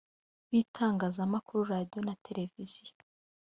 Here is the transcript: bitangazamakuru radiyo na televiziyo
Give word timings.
bitangazamakuru 0.51 1.61
radiyo 1.73 1.99
na 2.07 2.13
televiziyo 2.25 2.93